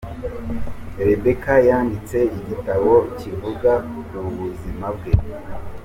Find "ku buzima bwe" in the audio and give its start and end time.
4.11-5.11